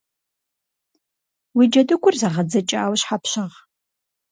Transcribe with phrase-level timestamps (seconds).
[1.55, 3.55] Уи джэдыгур зэгъэдзэкӏауэ щхьэ пщыгъ?